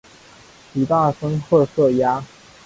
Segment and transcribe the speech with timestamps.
[0.73, 2.25] 体大深褐色鸭。